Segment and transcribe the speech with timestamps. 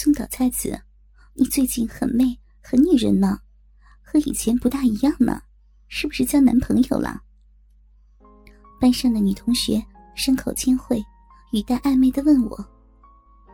[0.00, 0.80] 松岛菜子，
[1.34, 3.40] 你最近很媚，很女人呢，
[4.00, 5.42] 和以前不大一样呢，
[5.88, 7.20] 是不是交男朋友了？
[8.80, 9.84] 班上的女同学
[10.14, 11.04] 声口千惠，
[11.50, 12.64] 语带暧昧的问我：“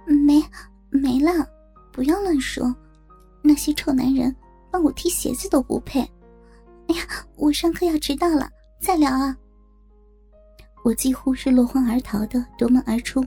[0.04, 0.45] 没，
[0.91, 1.49] 没了，
[1.91, 2.76] 不要乱说，
[3.42, 4.36] 那些臭男人
[4.70, 6.00] 帮我踢鞋子都不配。
[6.88, 8.50] 哎呀，我上课要迟到了，
[8.82, 9.34] 再聊啊！”
[10.84, 13.24] 我几乎是落荒而逃的夺门而出，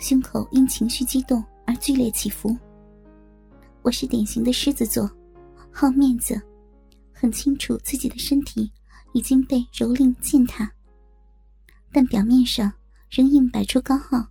[0.00, 1.40] 胸口因情绪激动
[1.72, 2.54] 而剧烈起伏。
[3.80, 5.10] 我是典型的狮子座，
[5.72, 6.38] 好面子，
[7.14, 8.70] 很清楚自己的身体
[9.14, 10.70] 已经被蹂躏践踏，
[11.90, 12.70] 但表面上
[13.08, 14.28] 仍硬摆出高傲、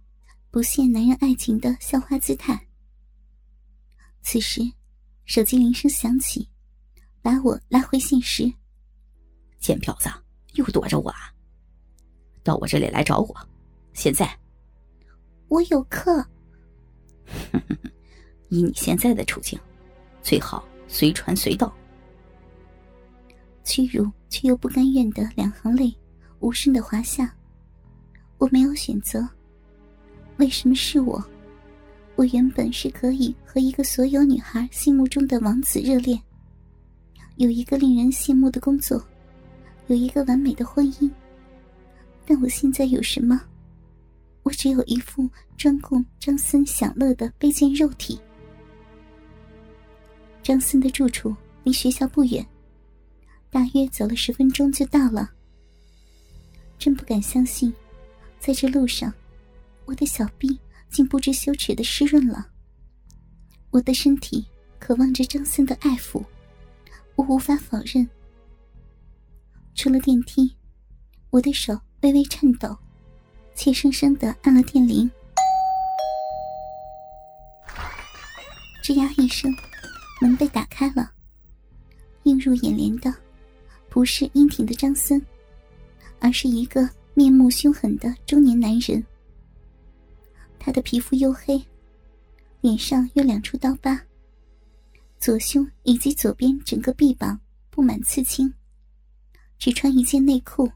[0.51, 2.67] 不屑男人爱情的校花姿态。
[4.21, 4.61] 此时，
[5.25, 6.47] 手机铃声响起，
[7.23, 8.53] 把我拉回现实。
[9.59, 10.11] 贱婊子，
[10.53, 11.33] 又躲着我啊！
[12.43, 13.35] 到我这里来找我，
[13.93, 14.31] 现在。
[15.47, 16.23] 我有课。
[17.51, 17.91] 哼哼哼
[18.49, 19.59] 以你现在的处境，
[20.21, 21.73] 最好随传随到。
[23.63, 25.93] 屈辱却又不甘愿的两行泪，
[26.39, 27.33] 无声的滑下。
[28.37, 29.27] 我没有选择。
[30.37, 31.23] 为什么是我？
[32.15, 36.19] 我原本是可以和一个所有女孩心目中的王子热恋，
[37.37, 39.03] 有一个令人羡慕的工作，
[39.87, 41.09] 有一个完美的婚姻。
[42.25, 43.41] 但我现在有什么？
[44.43, 48.19] 我只有一副专供张森享乐的卑贱肉体。
[50.41, 52.45] 张森的住处离学校不远，
[53.49, 55.29] 大约走了十分钟就到了。
[56.79, 57.71] 真不敢相信，
[58.39, 59.13] 在这路上，
[59.85, 62.47] 我的小臂竟不知羞耻的湿润了。
[63.69, 64.45] 我的身体
[64.79, 66.23] 渴望着张森的爱抚，
[67.15, 68.09] 我无法否认。
[69.75, 70.55] 出了电梯，
[71.29, 71.79] 我的手。
[72.01, 72.75] 微微颤抖，
[73.63, 75.07] 怯生生的按了电铃。
[78.83, 79.53] 吱呀一声，
[80.19, 81.11] 门被打开了。
[82.23, 83.13] 映入眼帘的，
[83.87, 85.23] 不是英挺的张森，
[86.17, 89.05] 而是一个面目凶狠的中年男人。
[90.57, 91.63] 他的皮肤黝黑，
[92.61, 94.01] 脸上有两处刀疤，
[95.19, 98.51] 左胸以及左边整个臂膀布满刺青，
[99.59, 100.67] 只穿一件内裤。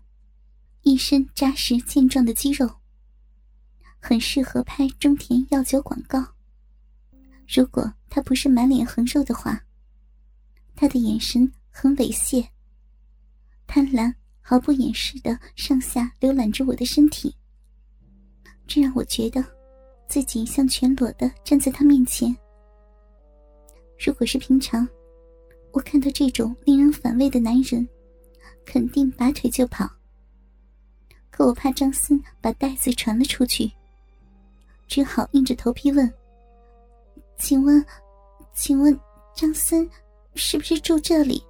[0.88, 2.70] 一身扎实健壮的肌肉，
[3.98, 6.24] 很适合拍中田药酒广告。
[7.48, 9.60] 如果他不是满脸横肉的话，
[10.76, 12.48] 他的眼神很猥亵，
[13.66, 17.36] 贪婪毫不掩饰的上下浏览着我的身体，
[18.68, 19.44] 这让我觉得
[20.08, 22.30] 自己像全裸的站在他面前。
[23.98, 24.88] 如果是平常，
[25.72, 27.90] 我看到这种令人反胃的男人，
[28.64, 29.90] 肯定拔腿就跑。
[31.36, 33.70] 可我怕张森把袋子传了出去，
[34.88, 36.10] 只好硬着头皮问
[37.38, 37.86] ：“请问，
[38.54, 38.98] 请问
[39.36, 39.90] 张森
[40.36, 41.44] 是不是住这里？”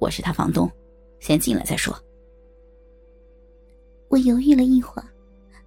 [0.00, 0.68] 我是他房东，
[1.20, 1.96] 先进来再说。
[4.08, 5.08] 我犹豫了一会儿，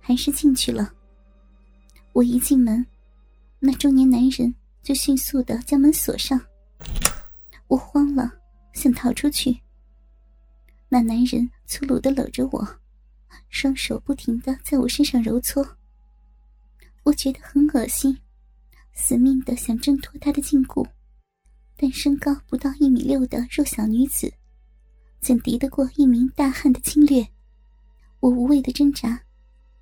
[0.02, 0.94] 还是进去了。
[2.12, 2.86] 我一进门，
[3.60, 6.38] 那中年男人就迅速的将门锁上。
[7.68, 8.30] 我慌了，
[8.74, 9.58] 想逃出去。
[10.90, 12.80] 那男人粗鲁的搂着我，
[13.50, 15.68] 双手不停的在我身上揉搓。
[17.02, 18.16] 我觉得很恶心，
[18.94, 20.88] 死命的想挣脱他的禁锢，
[21.76, 24.32] 但身高不到一米六的弱小女子，
[25.20, 27.28] 怎敌得过一名大汉的侵略？
[28.20, 29.20] 我无谓的挣扎，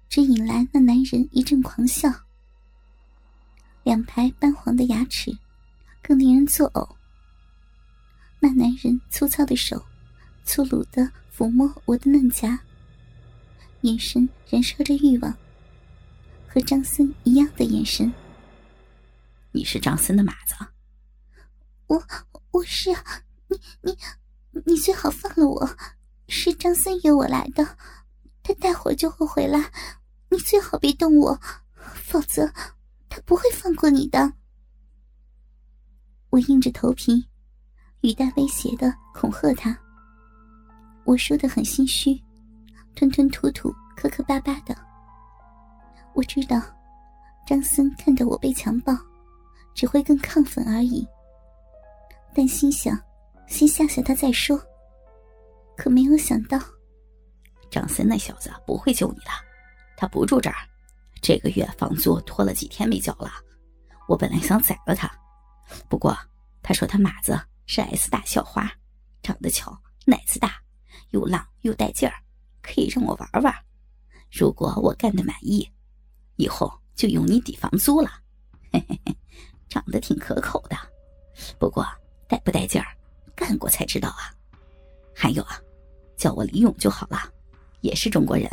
[0.07, 2.09] 只引来那男人一阵狂笑。
[3.83, 5.37] 两排斑黄的牙齿，
[6.01, 6.95] 更令人作呕。
[8.39, 9.85] 那男人粗糙的手。
[10.43, 11.07] 粗鲁的
[11.41, 12.59] 抚摸我的嫩颊，
[13.81, 15.35] 眼神燃烧着欲望，
[16.47, 18.13] 和张森一样的眼神。
[19.51, 20.53] 你是张森的马子？
[21.87, 21.99] 我
[22.51, 22.91] 我是，
[23.47, 23.97] 你你
[24.67, 25.75] 你最好放了我，
[26.27, 27.75] 是张森约我来的，
[28.43, 29.71] 他待会儿就会回来，
[30.29, 31.41] 你最好别动我，
[31.73, 32.53] 否则
[33.09, 34.33] 他不会放过你的。
[36.29, 37.27] 我硬着头皮，
[38.01, 39.75] 语带威胁的恐吓他。
[41.11, 42.17] 我说的很心虚，
[42.95, 44.73] 吞吞吐吐、磕磕巴巴的。
[46.13, 46.61] 我知道，
[47.45, 48.95] 张森看到我被强暴，
[49.75, 51.05] 只会更亢奋而已。
[52.33, 52.97] 但心想，
[53.45, 54.57] 先吓吓他再说。
[55.75, 56.57] 可没有想到，
[57.69, 59.31] 张森那小子不会救你的，
[59.97, 60.55] 他不住这儿。
[61.21, 63.29] 这个月房租拖了几天没交了，
[64.07, 65.11] 我本来想宰了他，
[65.89, 66.17] 不过
[66.63, 68.71] 他说他马子是 S 大校花，
[69.21, 70.60] 长得巧，奶子大。
[71.11, 72.15] 又浪又带劲儿，
[72.61, 73.53] 可以让我玩玩。
[74.31, 75.69] 如果我干的满意，
[76.37, 78.09] 以后就用你抵房租了。
[78.71, 79.15] 嘿嘿嘿，
[79.69, 80.77] 长得挺可口的，
[81.59, 81.85] 不过
[82.27, 82.87] 带不带劲儿，
[83.35, 84.33] 干过才知道啊。
[85.13, 85.59] 还有啊，
[86.17, 87.31] 叫我李勇就好了，
[87.81, 88.49] 也是中国人，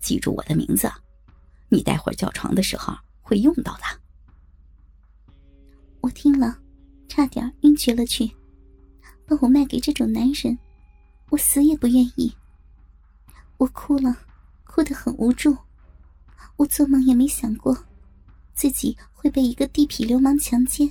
[0.00, 0.90] 记住我的名字，
[1.68, 2.92] 你待会儿叫床的时候
[3.22, 3.82] 会用到的。
[6.00, 6.58] 我听了，
[7.08, 8.28] 差点晕厥了去，
[9.26, 10.58] 把我卖给这种男人，
[11.30, 12.32] 我死也不愿意。
[13.58, 14.16] 我哭了，
[14.64, 15.56] 哭得很无助。
[16.56, 17.76] 我做梦也没想过，
[18.54, 20.90] 自己会被一个地痞流氓强奸。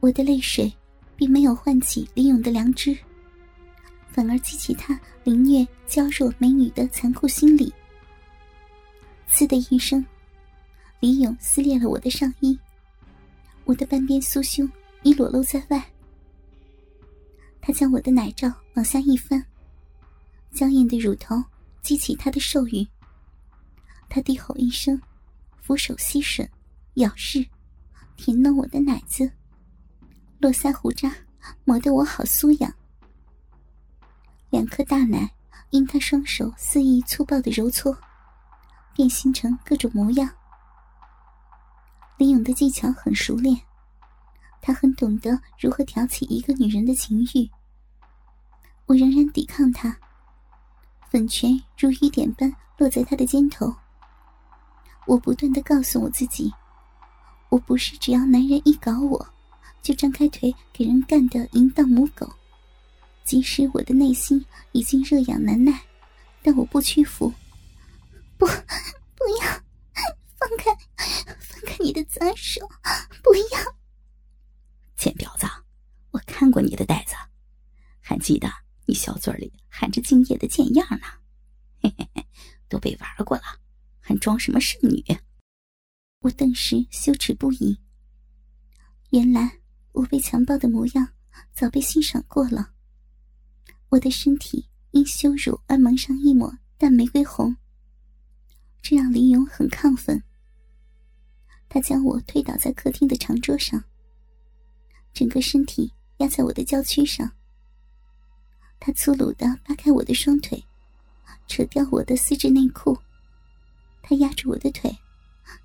[0.00, 0.72] 我的泪水，
[1.16, 2.96] 并没有唤起李勇的良知，
[4.08, 7.72] 反而激起他凌虐娇弱美女的残酷心理。
[9.28, 10.04] 呲的一声，
[11.00, 12.58] 李勇撕裂了我的上衣，
[13.64, 14.70] 我的半边酥胸
[15.02, 15.84] 已裸露在外。
[17.60, 19.44] 他将我的奶罩往下一翻。
[20.52, 21.42] 娇艳的乳头
[21.82, 22.86] 激起他的兽欲，
[24.08, 25.00] 他低吼一声，
[25.60, 26.48] 俯首吸吮、
[26.94, 27.46] 咬噬、
[28.16, 29.30] 舔弄我的奶子，
[30.40, 31.14] 络腮胡渣
[31.64, 32.74] 磨得我好酥痒。
[34.50, 35.30] 两颗大奶
[35.70, 37.96] 因他双手肆意粗暴的揉搓，
[38.94, 40.28] 变形成各种模样。
[42.16, 43.56] 李勇的技巧很熟练，
[44.60, 47.50] 他很懂得如何挑起一个女人的情欲。
[48.86, 49.96] 我仍然抵抗他。
[51.08, 53.74] 粉拳如雨点般落在他的肩头。
[55.06, 56.52] 我不断的告诉我自己，
[57.48, 59.28] 我不是只要男人一搞我，
[59.82, 62.30] 就张开腿给人干的淫荡母狗。
[63.24, 65.82] 即使我的内心已经热痒难耐，
[66.42, 67.32] 但我不屈服。
[68.38, 69.48] 不，不要，
[70.38, 70.70] 放开，
[71.38, 72.60] 放开你的脏手，
[73.22, 73.79] 不要！
[75.00, 75.46] 贱婊子，
[76.10, 77.14] 我看过你的袋子，
[78.02, 78.50] 还记得。
[78.84, 81.06] 你小嘴里含着精液的贱样呢，
[81.80, 82.26] 嘿嘿嘿，
[82.68, 83.44] 都被玩过了，
[83.98, 85.02] 还装什么圣女？
[86.18, 87.80] 我顿时羞耻不已。
[89.10, 89.60] 原来
[89.92, 91.08] 我被强暴的模样
[91.54, 92.72] 早被欣赏过了。
[93.88, 97.56] 我的身体因羞辱而蒙上一抹淡玫瑰红，
[98.82, 100.22] 这让林勇很亢奋。
[101.70, 103.84] 他将我推倒在客厅的长桌上，
[105.12, 107.30] 整个身体压在我的娇躯上。
[108.78, 110.64] 他粗鲁的扒开我的双腿，
[111.46, 112.96] 扯掉我的丝质内裤。
[114.02, 114.96] 他压住我的腿，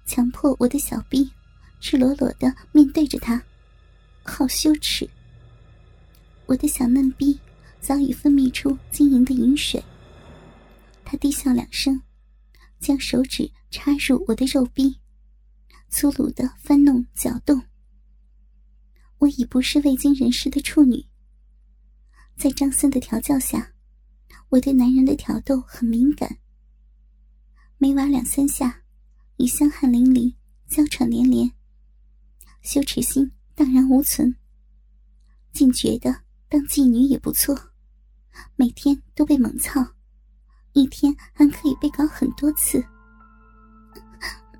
[0.06, 1.31] 强迫我的小臂
[1.80, 3.42] 赤裸裸的面对着他，
[4.24, 5.09] 好羞耻。
[6.45, 7.39] 我的小嫩逼
[7.80, 9.83] 早已分泌出晶莹的饮水。
[11.03, 12.01] 他低笑两声，
[12.80, 15.00] 将手指插入我的肉壁，
[15.89, 17.63] 粗鲁的翻弄搅动。
[19.20, 21.06] 我已不是未经人事的处女。
[22.36, 23.74] 在张森的调教下，
[24.50, 26.40] 我对男人的挑逗很敏感。
[27.78, 28.82] 每玩两三下，
[29.38, 30.36] 已香汗淋漓，
[30.68, 31.52] 娇喘连连，
[32.62, 34.36] 羞耻心荡然无存，
[35.54, 37.72] 竟觉得当妓女也不错，
[38.56, 39.94] 每天都被猛操，
[40.74, 42.84] 一天还可以被搞很多次。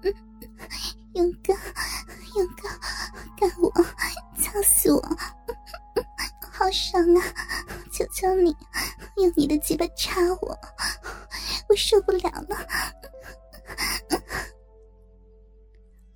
[1.16, 1.54] 勇哥，
[4.56, 5.02] 操死我！
[6.40, 7.22] 好爽啊！
[7.92, 8.56] 求求你，
[9.18, 10.58] 用你的鸡巴插我，
[11.68, 12.58] 我受不了了。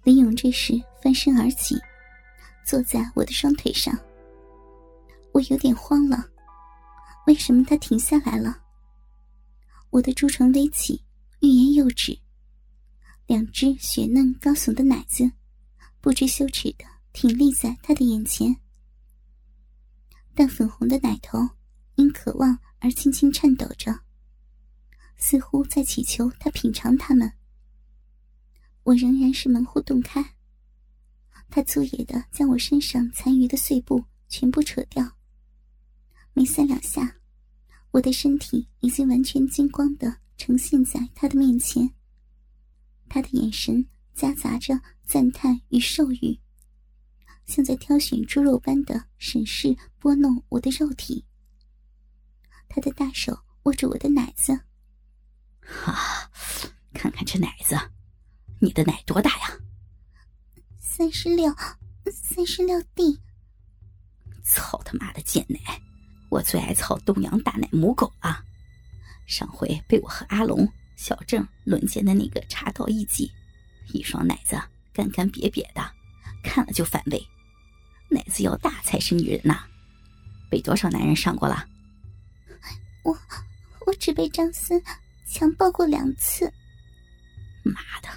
[0.04, 1.76] 林勇这时翻身而起，
[2.66, 3.94] 坐在我的双腿上。
[5.34, 6.26] 我有点慌了，
[7.28, 8.58] 为什么他停下来了？
[9.90, 11.04] 我的朱唇微起，
[11.42, 12.18] 欲言又止，
[13.26, 15.30] 两只雪嫩高耸的奶子
[16.00, 16.86] 不知羞耻的
[17.19, 18.56] 挺立在他的眼前。
[20.33, 21.38] 但粉红的奶头
[21.95, 23.99] 因渴望而轻轻颤抖着，
[25.18, 27.33] 似乎在祈求他品尝它们。
[28.83, 30.38] 我仍然是门户洞开，
[31.49, 35.18] 他粗野的将我身上残余的碎布全部扯掉。
[36.31, 37.18] 没三两下，
[37.92, 41.94] 我的身体已经完全金光的呈现在他的面前。
[43.09, 46.40] 他的眼神夹杂着赞叹与授予。
[47.50, 51.26] 像在挑选猪肉般的审视、拨弄我的肉体。
[52.70, 54.54] 他的大手握住我的奶子，
[55.84, 56.30] 啊，
[56.94, 57.76] 看看这奶子，
[58.62, 59.58] 你的奶多大呀？
[60.80, 61.52] 三十六，
[62.12, 63.20] 三十六 D。
[64.44, 65.60] 操他妈的贱奶！
[66.30, 68.46] 我最爱操东洋大奶母狗了。
[69.26, 73.32] 上回被我和阿龙、小郑轮奸的那个茶道一级，
[73.92, 74.56] 一双奶子
[74.94, 75.92] 干干瘪瘪的，
[76.44, 77.28] 看了就反胃。
[78.09, 79.63] 奶子要大才是女人呐！
[80.49, 81.66] 被多少男人上过了？
[83.04, 83.18] 我
[83.85, 84.81] 我只被张森
[85.25, 86.51] 强暴过两次。
[87.63, 88.09] 妈的，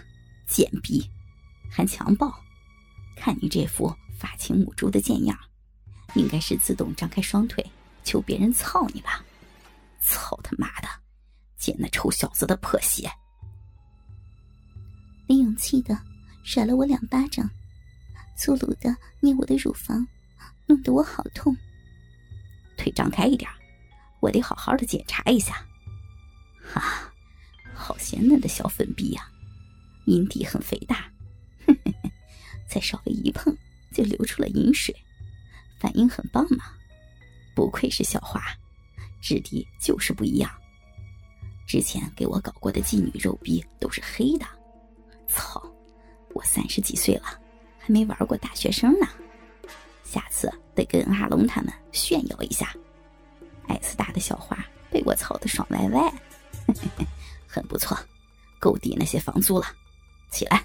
[0.46, 1.08] 贱逼，
[1.70, 2.32] 还强暴！
[3.16, 5.38] 看你这副发情母猪的贱样，
[6.14, 7.64] 应该是自动张开双腿
[8.02, 9.22] 求别人操你吧？
[10.00, 10.88] 操他妈的！
[11.56, 13.08] 捡那臭小子的破鞋！
[15.28, 15.96] 李勇气的
[16.42, 17.49] 甩了我两巴掌，
[18.42, 20.04] 粗鲁的捏我的乳房，
[20.66, 21.56] 弄得我好痛。
[22.76, 23.49] 腿张开一点，
[24.18, 25.64] 我得好好的检查一下。
[26.61, 27.08] 哈，
[27.72, 29.30] 好鲜嫩的小粉臂呀，
[30.06, 31.08] 阴蒂很肥大，
[32.68, 33.56] 再稍微一碰
[33.92, 34.92] 就流出了饮水，
[35.78, 36.64] 反应很棒嘛！
[37.54, 38.42] 不愧是小花，
[39.20, 40.50] 质地就是不一样。
[41.64, 44.44] 之前给我搞过的妓女肉逼都是黑的，
[45.28, 45.62] 操！
[46.34, 47.38] 我三十几岁了，
[47.83, 49.07] 还没玩过大学生呢。
[50.05, 52.73] 下次得跟阿龙他们炫耀一下。
[53.69, 54.57] S 大的小花
[54.91, 56.12] 被我操的爽歪歪，
[57.47, 57.99] 很不错，
[58.59, 59.67] 够抵那些房租了。
[60.31, 60.65] 起来。